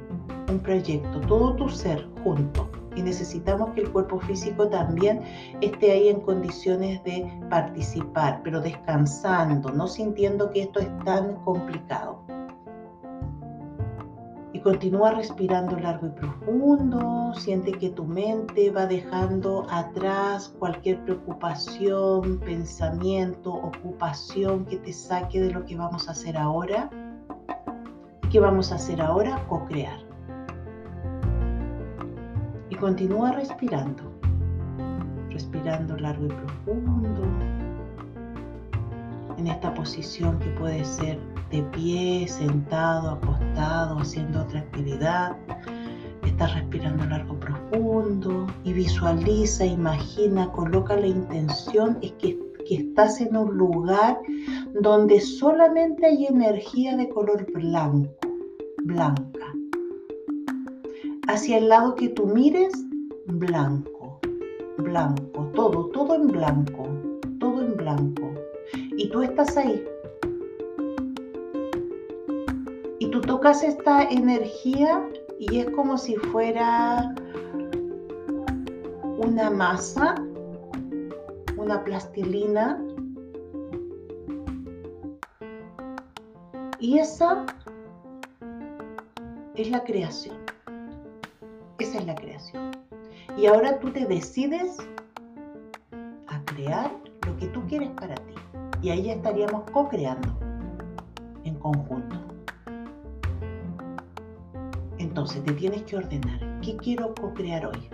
un 0.51 0.59
proyecto, 0.61 1.21
todo 1.23 1.55
tu 1.55 1.69
ser 1.69 2.09
junto. 2.23 2.69
Y 2.97 3.03
necesitamos 3.03 3.71
que 3.71 3.81
el 3.81 3.91
cuerpo 3.91 4.21
físico 4.21 4.69
también 4.69 5.21
esté 5.61 5.91
ahí 5.91 6.09
en 6.09 6.21
condiciones 6.21 7.03
de 7.03 7.29
participar, 7.51 8.41
pero 8.45 8.61
descansando, 8.61 9.71
no 9.73 9.89
sintiendo 9.89 10.51
que 10.51 10.63
esto 10.63 10.79
es 10.79 10.89
tan 11.05 11.35
complicado 11.43 12.25
continúa 14.65 15.11
respirando 15.11 15.79
largo 15.79 16.07
y 16.07 16.11
profundo. 16.11 17.35
Siente 17.35 17.71
que 17.71 17.91
tu 17.91 18.05
mente 18.05 18.71
va 18.71 18.87
dejando 18.87 19.67
atrás 19.71 20.55
cualquier 20.59 21.05
preocupación, 21.05 22.41
pensamiento, 22.41 23.53
ocupación 23.53 24.65
que 24.65 24.79
te 24.79 24.93
saque 24.93 25.43
de 25.43 25.53
lo 25.53 25.65
que 25.67 25.77
vamos 25.77 26.09
a 26.09 26.13
hacer 26.13 26.37
ahora. 26.37 26.91
¿Y 28.35 28.37
qué 28.37 28.41
vamos 28.41 28.73
a 28.73 28.75
hacer 28.75 29.01
ahora? 29.01 29.47
Co-crear. 29.47 29.97
Y 32.69 32.75
continúa 32.75 33.31
respirando. 33.31 34.03
Respirando 35.31 35.97
largo 35.97 36.25
y 36.25 36.31
profundo. 36.31 37.23
En 39.39 39.47
esta 39.47 39.73
posición 39.75 40.41
que 40.41 40.49
puede 40.59 40.85
ser 40.85 41.21
de 41.53 41.63
pie, 41.63 42.27
sentado, 42.27 43.11
acostado, 43.11 44.01
haciendo 44.01 44.41
otra 44.41 44.59
actividad. 44.59 45.37
Estás 46.27 46.55
respirando 46.55 47.07
largo, 47.07 47.39
profundo 47.39 48.49
y 48.65 48.73
visualiza, 48.73 49.65
imagina, 49.65 50.51
coloca 50.51 50.97
la 50.97 51.07
intención 51.07 51.99
es 52.03 52.11
que 52.15 52.37
estás 52.69 53.21
en 53.21 53.37
un 53.37 53.57
lugar 53.57 54.19
donde 54.81 55.21
solamente 55.21 56.07
hay 56.07 56.27
energía 56.27 56.97
de 56.97 57.09
color 57.09 57.47
blanco, 57.53 58.11
blanca. 58.85 59.53
Hacia 61.29 61.59
el 61.59 61.69
lado 61.69 61.95
que 61.95 62.09
tú 62.09 62.27
mires, 62.27 62.73
blanco, 63.27 64.21
blanco, 64.79 65.51
todo, 65.55 65.87
todo 65.87 66.15
en 66.15 66.29
blanco, 66.29 66.89
todo 67.39 67.63
en 67.63 67.77
blanco. 67.77 68.33
Y 68.97 69.11
tú 69.11 69.23
estás 69.23 69.57
ahí, 69.57 69.85
tú 73.15 73.21
tocas 73.21 73.63
esta 73.63 74.03
energía 74.03 75.09
y 75.39 75.61
es 75.61 75.71
como 75.71 75.97
si 75.97 76.17
fuera 76.17 77.15
una 79.19 79.51
masa, 79.51 80.17
una 81.57 81.85
plastilina. 81.85 82.85
Y 86.81 86.99
esa 86.99 87.47
es 89.55 89.71
la 89.71 89.85
creación. 89.85 90.37
Esa 91.79 91.99
es 91.99 92.07
la 92.07 92.15
creación. 92.15 92.73
Y 93.37 93.47
ahora 93.47 93.79
tú 93.79 93.91
te 93.91 94.05
decides 94.07 94.79
a 96.27 96.45
crear 96.45 96.91
lo 97.27 97.37
que 97.37 97.47
tú 97.49 97.63
quieres 97.69 97.91
para 97.91 98.15
ti. 98.15 98.35
Y 98.83 98.91
ahí 98.91 99.05
ya 99.05 99.15
estaríamos 99.15 99.71
co-creando 99.71 100.29
en 101.45 101.55
conjunto. 101.57 102.17
Entonces 104.99 105.43
te 105.45 105.53
tienes 105.53 105.83
que 105.85 105.97
ordenar. 105.97 106.61
¿Qué 106.61 106.77
quiero 106.77 107.15
co-crear 107.15 107.67
hoy? 107.67 107.89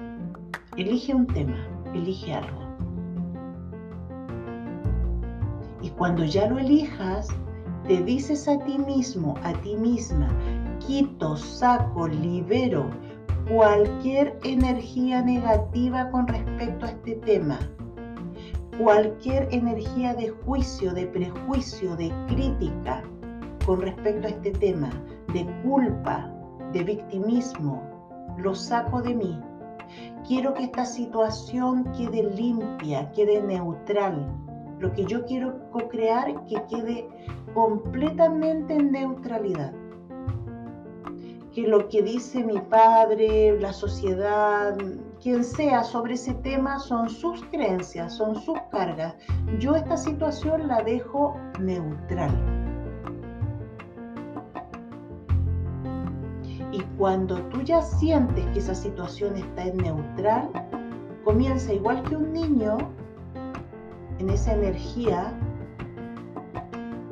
Elige 0.77 1.15
un 1.15 1.27
tema, 1.27 1.59
elige 1.95 2.33
algo. 2.33 2.61
Y 5.83 5.91
cuando 5.91 6.25
ya 6.25 6.49
lo 6.49 6.59
elijas, 6.59 7.29
te 7.87 8.03
dices 8.03 8.47
a 8.49 8.59
ti 8.65 8.79
mismo, 8.79 9.35
a 9.43 9.53
ti 9.55 9.77
misma, 9.77 10.29
quito, 10.81 11.37
saco, 11.37 12.09
libero 12.09 12.91
cualquier 13.51 14.39
energía 14.45 15.23
negativa 15.23 16.09
con 16.11 16.29
respecto 16.29 16.87
a 16.87 16.91
este 16.91 17.17
tema. 17.17 17.59
Cualquier 18.79 19.49
energía 19.51 20.15
de 20.15 20.31
juicio, 20.31 20.93
de 20.93 21.07
prejuicio, 21.07 21.97
de 21.97 22.13
crítica 22.29 23.03
con 23.67 23.81
respecto 23.81 24.29
a 24.29 24.31
este 24.31 24.53
tema, 24.53 24.91
de 25.33 25.45
culpa, 25.63 26.33
de 26.73 26.85
victimismo, 26.85 27.83
lo 28.39 28.55
saco 28.55 29.03
de 29.03 29.15
mí. 29.15 29.39
Quiero 30.27 30.55
que 30.55 30.65
esta 30.65 30.85
situación 30.85 31.85
quede 31.93 32.23
limpia, 32.23 33.11
quede 33.11 33.43
neutral. 33.43 34.33
Lo 34.79 34.93
que 34.93 35.05
yo 35.05 35.27
quiero 35.27 35.69
co-crear, 35.71 36.45
que 36.47 36.63
quede 36.71 37.09
completamente 37.53 38.75
en 38.75 38.93
neutralidad. 38.93 39.75
Que 41.53 41.67
lo 41.67 41.89
que 41.89 42.03
dice 42.03 42.45
mi 42.45 42.61
padre, 42.61 43.59
la 43.61 43.73
sociedad, 43.73 44.77
quien 45.21 45.45
sea 45.45 45.83
sobre 45.83 46.15
ese 46.15 46.35
tema 46.35 46.79
son 46.79 47.09
sus 47.11 47.43
creencias, 47.47 48.15
son 48.17 48.37
sus 48.37 48.59
cargas. 48.71 49.15
Yo 49.59 49.75
esta 49.75 49.97
situación 49.97 50.69
la 50.69 50.83
dejo 50.83 51.37
neutral 51.59 52.61
Y 56.73 56.83
cuando 56.97 57.43
tú 57.47 57.63
ya 57.63 57.83
sientes 57.83 58.47
que 58.53 58.61
esa 58.61 58.75
situación 58.75 59.37
está 59.37 59.65
en 59.65 59.77
neutral, 59.79 60.49
comienza 61.25 61.73
igual 61.73 62.03
que 62.05 62.17
un 62.17 62.33
niño 62.33 62.79
en 64.19 64.31
esa 64.31 64.53
energía 64.53 65.33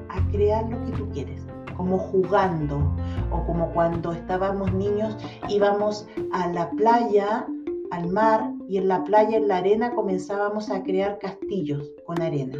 a 0.08 0.30
crear 0.30 0.68
lo 0.68 0.84
que 0.84 0.92
tú 0.92 1.08
quieres, 1.10 1.44
como 1.78 1.96
jugando 1.96 2.92
o 3.30 3.46
como 3.46 3.72
cuando 3.72 4.12
estábamos 4.12 4.74
niños 4.74 5.16
íbamos 5.48 6.06
a 6.32 6.48
la 6.48 6.68
playa, 6.72 7.46
al 7.90 8.08
mar 8.08 8.52
y 8.68 8.76
en 8.76 8.88
la 8.88 9.02
playa, 9.04 9.38
en 9.38 9.48
la 9.48 9.58
arena 9.58 9.94
comenzábamos 9.94 10.68
a 10.68 10.82
crear 10.82 11.18
castillos 11.18 11.90
con 12.04 12.20
arena. 12.20 12.58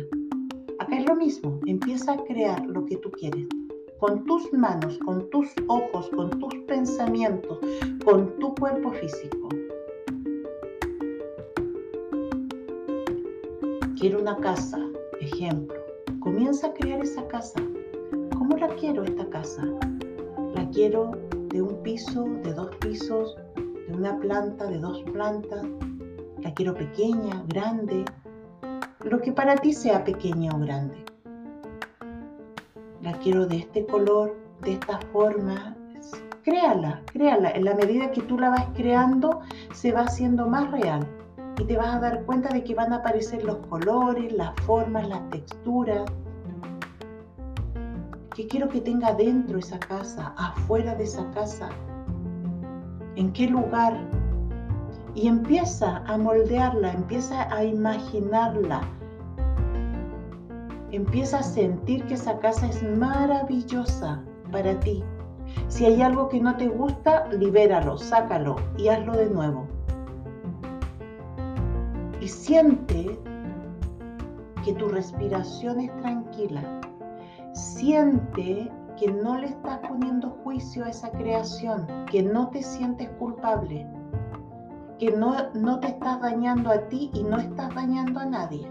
Acá 0.79 0.97
es 0.97 1.07
lo 1.07 1.17
mismo, 1.17 1.61
empieza 1.67 2.13
a 2.13 2.25
crear 2.25 2.65
lo 2.65 2.87
que 2.87 2.97
tú 2.97 3.11
quieres 3.11 3.47
con 3.99 4.25
tus 4.27 4.53
manos, 4.53 4.97
con 5.05 5.29
tus 5.31 5.53
ojos, 5.67 6.09
con 6.11 6.31
tus 6.39 6.55
pensamientos, 6.69 7.59
con 8.05 8.39
tu 8.39 8.55
cuerpo 8.55 8.93
físico. 8.93 9.49
Quiero 13.99 14.21
una 14.21 14.37
casa, 14.37 14.79
ejemplo. 15.21 15.77
Comienza 16.21 16.69
a 16.69 16.75
crear 16.75 17.03
esa 17.03 17.27
casa. 17.27 17.61
¿Cómo 18.59 18.73
la 18.73 18.77
quiero 18.81 19.05
esta 19.05 19.25
casa? 19.31 19.63
La 20.57 20.69
quiero 20.71 21.13
de 21.51 21.63
un 21.63 21.81
piso, 21.85 22.25
de 22.43 22.53
dos 22.53 22.75
pisos, 22.81 23.37
de 23.55 23.95
una 23.95 24.19
planta, 24.19 24.67
de 24.67 24.79
dos 24.79 25.01
plantas. 25.13 25.65
La 26.41 26.53
quiero 26.55 26.75
pequeña, 26.75 27.45
grande. 27.47 28.05
Lo 29.05 29.21
que 29.21 29.31
para 29.31 29.55
ti 29.55 29.73
sea 29.73 30.03
pequeña 30.03 30.51
o 30.57 30.59
grande 30.59 31.05
la 33.01 33.13
quiero 33.19 33.47
de 33.47 33.59
este 33.59 33.87
color, 33.87 34.37
de 34.63 34.73
esta 34.73 34.99
forma. 35.13 35.77
Créala, 36.43 37.03
créala. 37.13 37.53
En 37.53 37.65
la 37.65 37.77
medida 37.77 38.11
que 38.11 38.23
tú 38.23 38.39
la 38.39 38.51
vas 38.51 38.67
creando, 38.75 39.41
se 39.73 39.93
va 39.93 40.01
haciendo 40.01 40.49
más 40.49 40.69
real. 40.73 41.07
Y 41.61 41.65
te 41.65 41.77
vas 41.77 41.95
a 41.95 42.01
dar 42.01 42.25
cuenta 42.25 42.49
de 42.49 42.65
que 42.65 42.75
van 42.75 42.93
a 42.93 42.97
aparecer 42.97 43.45
los 43.45 43.59
colores, 43.69 44.33
las 44.33 44.53
formas, 44.63 45.09
las 45.09 45.31
texturas. 45.31 46.11
¿Qué 48.39 48.47
quiero 48.47 48.69
que 48.69 48.81
tenga 48.81 49.15
dentro 49.15 49.59
esa 49.59 49.81
casa, 49.81 50.33
afuera 50.37 50.95
de 50.95 51.03
esa 51.03 51.29
casa? 51.33 51.71
¿En 53.17 53.33
qué 53.33 53.49
lugar? 53.49 53.99
Y 55.17 55.27
empieza 55.27 56.05
a 56.07 56.17
moldearla, 56.17 56.93
empieza 56.93 57.53
a 57.53 57.65
imaginarla, 57.65 58.83
Empieza 60.93 61.41
a 61.41 61.43
sentir 61.43 62.05
que 62.05 62.15
esa 62.15 62.39
casa 62.39 62.69
es 62.69 62.81
maravillosa 62.97 64.23
para 64.53 64.79
ti. 64.79 65.03
Si 65.67 65.85
hay 65.85 66.01
algo 66.01 66.29
que 66.29 66.39
no 66.39 66.57
te 66.57 66.69
gusta, 66.69 67.27
libéralo, 67.33 67.99
sácalo 67.99 68.55
y 68.77 68.87
hazlo 68.87 69.17
de 69.17 69.31
nuevo. 69.31 69.67
Y 72.21 72.29
siente 72.29 73.19
que 74.65 74.75
tu 74.75 74.87
respiración 74.87 75.81
es 75.81 75.97
tranquila. 75.97 76.63
Siente 77.59 78.71
que 78.97 79.11
no 79.11 79.37
le 79.37 79.49
estás 79.49 79.81
poniendo 79.89 80.31
juicio 80.45 80.85
a 80.85 80.91
esa 80.91 81.11
creación, 81.11 81.89
que 82.09 82.23
no 82.23 82.51
te 82.51 82.63
sientes 82.63 83.11
culpable, 83.19 83.85
que 85.01 85.11
no, 85.11 85.35
no 85.55 85.81
te 85.81 85.89
estás 85.89 86.21
dañando 86.21 86.71
a 86.71 86.79
ti 86.89 87.11
y 87.13 87.25
no 87.25 87.37
estás 87.37 87.75
dañando 87.75 88.21
a 88.21 88.27
nadie. 88.27 88.71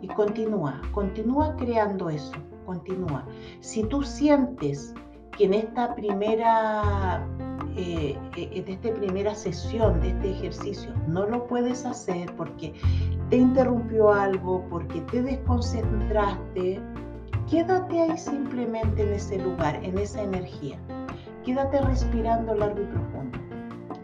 Y 0.00 0.08
continúa, 0.08 0.80
continúa 0.92 1.54
creando 1.56 2.08
eso, 2.08 2.32
continúa. 2.64 3.26
Si 3.60 3.84
tú 3.84 4.02
sientes 4.02 4.94
que 5.36 5.44
en 5.44 5.52
esta 5.52 5.94
primera 5.94 7.26
eh, 7.76 8.16
eh, 8.36 8.50
en 8.52 8.68
esta 8.68 8.94
primera 8.94 9.34
sesión 9.34 10.00
de 10.00 10.10
este 10.10 10.30
ejercicio 10.30 10.92
no 11.08 11.26
lo 11.26 11.44
puedes 11.48 11.84
hacer 11.84 12.32
porque 12.36 12.72
te 13.34 13.40
interrumpió 13.40 14.12
algo, 14.12 14.64
porque 14.70 15.00
te 15.10 15.20
desconcentraste, 15.20 16.80
quédate 17.50 18.02
ahí 18.02 18.16
simplemente 18.16 19.02
en 19.02 19.12
ese 19.12 19.38
lugar, 19.40 19.74
en 19.82 19.98
esa 19.98 20.22
energía. 20.22 20.78
Quédate 21.44 21.80
respirando 21.80 22.54
largo 22.54 22.80
y 22.82 22.84
profundo. 22.84 23.38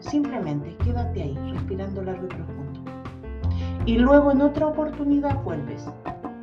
Simplemente 0.01 0.75
quédate 0.83 1.23
ahí, 1.23 1.37
respirando 1.53 2.03
largo 2.03 2.25
y 2.25 2.27
profundo. 2.27 2.81
Y 3.85 3.99
luego 3.99 4.31
en 4.31 4.41
otra 4.41 4.67
oportunidad 4.67 5.41
vuelves 5.45 5.85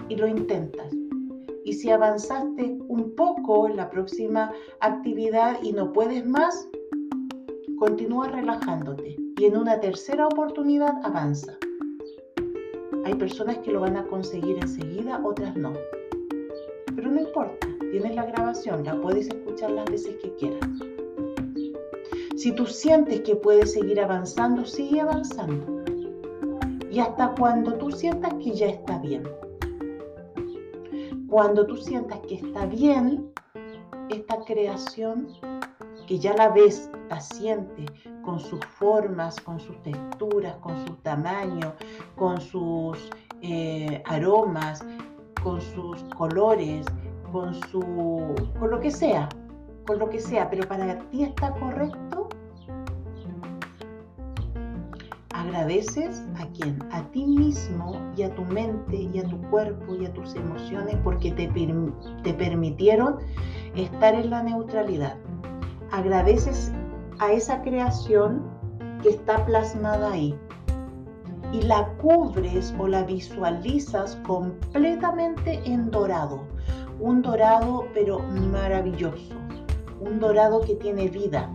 y 0.08 0.16
lo 0.16 0.26
intentas. 0.26 0.90
Y 1.66 1.74
si 1.74 1.90
avanzaste 1.90 2.78
un 2.88 3.14
poco 3.16 3.68
en 3.68 3.76
la 3.76 3.90
próxima 3.90 4.50
actividad 4.80 5.58
y 5.62 5.74
no 5.74 5.92
puedes 5.92 6.24
más, 6.26 6.66
Continúa 7.78 8.28
relajándote 8.28 9.14
y 9.36 9.44
en 9.44 9.56
una 9.56 9.78
tercera 9.78 10.26
oportunidad 10.26 10.94
avanza. 11.04 11.56
Hay 13.08 13.14
personas 13.14 13.56
que 13.60 13.72
lo 13.72 13.80
van 13.80 13.96
a 13.96 14.06
conseguir 14.06 14.58
enseguida, 14.58 15.18
otras 15.24 15.56
no. 15.56 15.72
Pero 16.94 17.10
no 17.10 17.18
importa, 17.18 17.66
tienes 17.90 18.14
la 18.14 18.26
grabación, 18.26 18.84
la 18.84 19.00
puedes 19.00 19.28
escuchar 19.28 19.70
las 19.70 19.90
veces 19.90 20.16
que 20.16 20.34
quieras. 20.34 20.68
Si 22.36 22.52
tú 22.52 22.66
sientes 22.66 23.22
que 23.22 23.34
puedes 23.34 23.72
seguir 23.72 23.98
avanzando, 23.98 24.66
sigue 24.66 25.00
avanzando. 25.00 25.84
Y 26.90 26.98
hasta 26.98 27.34
cuando 27.34 27.72
tú 27.78 27.90
sientas 27.90 28.34
que 28.44 28.52
ya 28.52 28.66
está 28.66 28.98
bien. 28.98 29.22
Cuando 31.30 31.64
tú 31.64 31.78
sientas 31.78 32.20
que 32.28 32.34
está 32.34 32.66
bien, 32.66 33.32
esta 34.10 34.44
creación 34.44 35.28
que 36.08 36.18
ya 36.18 36.32
la 36.32 36.48
ves 36.48 36.90
paciente 37.10 37.84
con 38.24 38.40
sus 38.40 38.64
formas, 38.64 39.38
con 39.40 39.60
sus 39.60 39.76
texturas, 39.82 40.56
con 40.56 40.74
su 40.86 40.94
tamaño, 41.02 41.74
con 42.16 42.40
sus 42.40 43.10
eh, 43.42 44.02
aromas, 44.06 44.82
con 45.42 45.60
sus 45.60 46.02
colores, 46.16 46.86
con 47.30 47.54
su 47.54 48.34
con 48.58 48.70
lo 48.70 48.80
que 48.80 48.90
sea, 48.90 49.28
con 49.86 49.98
lo 49.98 50.08
que 50.08 50.18
sea, 50.18 50.48
pero 50.48 50.66
para 50.66 50.98
ti 51.10 51.24
está 51.24 51.52
correcto. 51.52 52.30
Agradeces 55.34 56.26
a 56.38 56.46
quién? 56.48 56.78
A 56.90 57.02
ti 57.10 57.26
mismo 57.26 58.00
y 58.16 58.22
a 58.22 58.34
tu 58.34 58.42
mente 58.46 58.96
y 58.96 59.18
a 59.18 59.24
tu 59.24 59.38
cuerpo 59.50 59.94
y 59.94 60.06
a 60.06 60.12
tus 60.14 60.34
emociones 60.34 60.96
porque 61.04 61.32
te, 61.32 61.48
te 62.22 62.34
permitieron 62.34 63.18
estar 63.74 64.14
en 64.14 64.30
la 64.30 64.42
neutralidad 64.42 65.18
agradeces 65.90 66.72
a 67.18 67.32
esa 67.32 67.62
creación 67.62 68.42
que 69.02 69.10
está 69.10 69.44
plasmada 69.44 70.12
ahí. 70.12 70.38
Y 71.52 71.62
la 71.62 71.88
cubres 71.96 72.74
o 72.78 72.86
la 72.86 73.04
visualizas 73.04 74.16
completamente 74.26 75.62
en 75.64 75.90
dorado, 75.90 76.42
un 77.00 77.22
dorado 77.22 77.86
pero 77.94 78.18
maravilloso, 78.18 79.34
un 80.00 80.20
dorado 80.20 80.60
que 80.60 80.74
tiene 80.74 81.08
vida. 81.08 81.50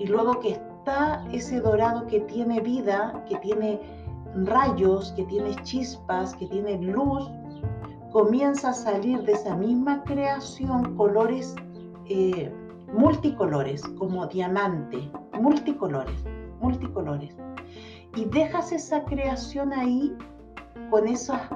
Y 0.00 0.06
luego 0.06 0.40
que 0.40 0.50
está 0.52 1.24
ese 1.32 1.60
dorado 1.60 2.06
que 2.06 2.20
tiene 2.20 2.60
vida, 2.60 3.24
que 3.28 3.36
tiene 3.38 3.80
rayos, 4.44 5.12
que 5.12 5.24
tiene 5.24 5.54
chispas, 5.62 6.34
que 6.34 6.46
tiene 6.46 6.78
luz, 6.78 7.30
comienza 8.12 8.70
a 8.70 8.74
salir 8.74 9.22
de 9.22 9.32
esa 9.32 9.54
misma 9.54 10.02
creación 10.04 10.96
colores 10.96 11.54
eh, 12.08 12.52
multicolores, 12.92 13.82
como 13.98 14.26
diamante, 14.26 15.10
multicolores, 15.40 16.24
multicolores. 16.60 17.36
Y 18.16 18.24
dejas 18.26 18.72
esa 18.72 19.04
creación 19.04 19.72
ahí 19.72 20.16
con 20.90 21.06
esa 21.06 21.48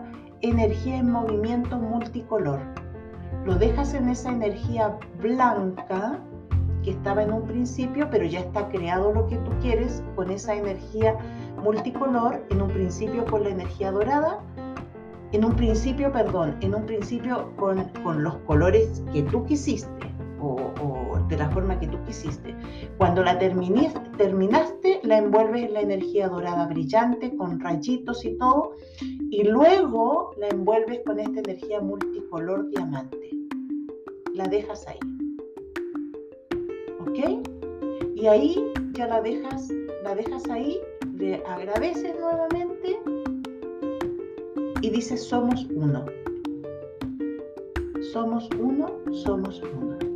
energía 0.42 0.98
en 0.98 1.10
movimiento 1.10 1.78
multicolor. 1.78 2.60
Lo 3.46 3.54
dejas 3.54 3.94
en 3.94 4.08
esa 4.08 4.30
energía 4.30 4.98
blanca 5.20 6.18
que 6.82 6.90
estaba 6.90 7.22
en 7.22 7.32
un 7.32 7.44
principio, 7.44 8.08
pero 8.10 8.24
ya 8.24 8.40
está 8.40 8.68
creado 8.68 9.12
lo 9.12 9.26
que 9.28 9.36
tú 9.36 9.50
quieres 9.60 10.02
con 10.16 10.30
esa 10.30 10.54
energía 10.54 11.16
multicolor, 11.62 12.44
en 12.50 12.60
un 12.60 12.70
principio 12.70 13.24
con 13.24 13.44
la 13.44 13.50
energía 13.50 13.90
dorada, 13.90 14.40
en 15.30 15.44
un 15.44 15.54
principio, 15.54 16.12
perdón, 16.12 16.56
en 16.60 16.74
un 16.74 16.84
principio 16.84 17.52
con, 17.56 17.82
con 18.02 18.22
los 18.22 18.34
colores 18.38 19.02
que 19.12 19.22
tú 19.22 19.44
quisiste 19.46 20.11
o, 20.42 21.18
de 21.28 21.36
la 21.36 21.48
forma 21.50 21.78
que 21.78 21.86
tú 21.86 21.98
quisiste. 22.04 22.54
Cuando 22.98 23.22
la 23.22 23.38
terminaste, 23.38 25.00
la 25.02 25.18
envuelves 25.18 25.64
en 25.64 25.74
la 25.74 25.80
energía 25.80 26.28
dorada 26.28 26.66
brillante 26.66 27.34
con 27.36 27.60
rayitos 27.60 28.24
y 28.24 28.36
todo, 28.36 28.74
y 29.30 29.44
luego 29.44 30.34
la 30.38 30.48
envuelves 30.48 31.00
con 31.06 31.18
esta 31.20 31.40
energía 31.40 31.80
multicolor 31.80 32.68
diamante. 32.70 33.30
La 34.34 34.44
dejas 34.48 34.86
ahí. 34.88 34.98
¿Ok? 37.00 37.46
Y 38.14 38.26
ahí 38.26 38.72
ya 38.92 39.06
la 39.06 39.20
dejas, 39.20 39.68
la 40.02 40.14
dejas 40.14 40.48
ahí, 40.48 40.78
le 41.14 41.36
agradeces 41.46 42.14
nuevamente 42.18 42.98
y 44.80 44.90
dices 44.90 45.24
somos 45.24 45.66
uno. 45.74 46.04
Somos 48.12 48.48
uno, 48.58 48.90
somos 49.10 49.62
uno 49.62 50.11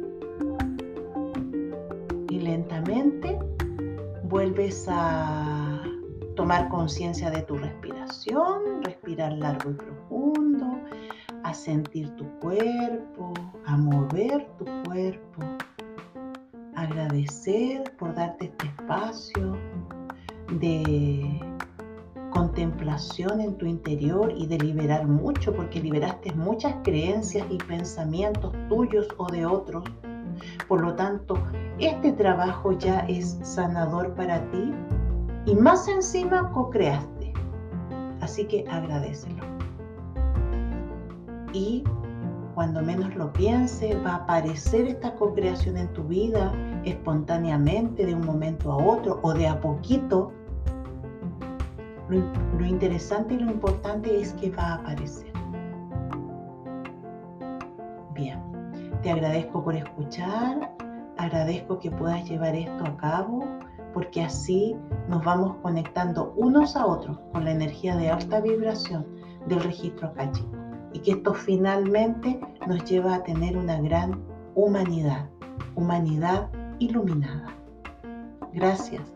lentamente 2.46 3.38
vuelves 4.24 4.86
a 4.88 5.82
tomar 6.36 6.68
conciencia 6.68 7.30
de 7.30 7.42
tu 7.42 7.56
respiración, 7.56 8.82
respirar 8.84 9.32
largo 9.32 9.70
y 9.70 9.74
profundo, 9.74 10.78
a 11.42 11.52
sentir 11.52 12.08
tu 12.16 12.24
cuerpo, 12.38 13.32
a 13.64 13.76
mover 13.76 14.46
tu 14.58 14.64
cuerpo, 14.84 15.42
agradecer 16.76 17.82
por 17.98 18.14
darte 18.14 18.46
este 18.46 18.66
espacio 18.66 19.56
de 20.60 21.40
contemplación 22.30 23.40
en 23.40 23.56
tu 23.56 23.66
interior 23.66 24.32
y 24.36 24.46
de 24.46 24.58
liberar 24.58 25.08
mucho, 25.08 25.54
porque 25.54 25.80
liberaste 25.80 26.32
muchas 26.34 26.74
creencias 26.84 27.46
y 27.50 27.56
pensamientos 27.58 28.52
tuyos 28.68 29.08
o 29.16 29.26
de 29.26 29.46
otros 29.46 29.84
por 30.68 30.80
lo 30.80 30.94
tanto, 30.94 31.38
este 31.78 32.12
trabajo 32.12 32.72
ya 32.72 33.00
es 33.00 33.38
sanador 33.42 34.14
para 34.14 34.40
ti 34.50 34.72
y 35.46 35.54
más 35.54 35.88
encima 35.88 36.50
co-creaste. 36.50 37.32
Así 38.20 38.44
que 38.46 38.64
agradecelo. 38.68 39.44
Y 41.52 41.84
cuando 42.54 42.82
menos 42.82 43.14
lo 43.14 43.32
piense, 43.32 43.94
va 44.04 44.12
a 44.12 44.16
aparecer 44.16 44.86
esta 44.86 45.14
co-creación 45.14 45.76
en 45.76 45.92
tu 45.92 46.04
vida 46.04 46.52
espontáneamente 46.84 48.06
de 48.06 48.14
un 48.14 48.24
momento 48.24 48.72
a 48.72 48.76
otro 48.76 49.20
o 49.22 49.34
de 49.34 49.46
a 49.46 49.60
poquito. 49.60 50.32
Lo, 52.08 52.20
lo 52.58 52.66
interesante 52.66 53.34
y 53.34 53.38
lo 53.38 53.50
importante 53.50 54.20
es 54.20 54.32
que 54.34 54.50
va 54.50 54.62
a 54.62 54.74
aparecer. 54.76 55.35
Te 59.06 59.12
agradezco 59.12 59.62
por 59.62 59.76
escuchar, 59.76 60.74
agradezco 61.16 61.78
que 61.78 61.92
puedas 61.92 62.28
llevar 62.28 62.56
esto 62.56 62.84
a 62.84 62.96
cabo, 62.96 63.46
porque 63.94 64.20
así 64.20 64.74
nos 65.08 65.24
vamos 65.24 65.58
conectando 65.62 66.34
unos 66.36 66.74
a 66.74 66.84
otros 66.84 67.16
con 67.30 67.44
la 67.44 67.52
energía 67.52 67.94
de 67.94 68.10
alta 68.10 68.40
vibración 68.40 69.06
del 69.46 69.62
registro 69.62 70.08
acáchico 70.08 70.50
y 70.92 70.98
que 70.98 71.12
esto 71.12 71.34
finalmente 71.34 72.40
nos 72.66 72.82
lleva 72.82 73.14
a 73.14 73.22
tener 73.22 73.56
una 73.56 73.80
gran 73.80 74.24
humanidad, 74.56 75.30
humanidad 75.76 76.50
iluminada. 76.80 77.54
Gracias. 78.54 79.15